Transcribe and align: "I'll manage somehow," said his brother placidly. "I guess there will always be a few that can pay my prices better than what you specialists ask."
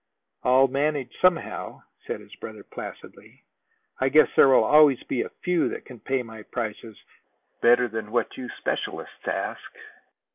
"I'll 0.41 0.67
manage 0.67 1.15
somehow," 1.21 1.83
said 2.07 2.21
his 2.21 2.33
brother 2.37 2.63
placidly. 2.63 3.43
"I 3.99 4.09
guess 4.09 4.29
there 4.35 4.47
will 4.47 4.63
always 4.63 5.03
be 5.03 5.21
a 5.21 5.29
few 5.43 5.69
that 5.69 5.85
can 5.85 5.99
pay 5.99 6.23
my 6.23 6.41
prices 6.41 6.97
better 7.61 7.87
than 7.87 8.09
what 8.09 8.35
you 8.35 8.49
specialists 8.57 9.27
ask." 9.27 9.61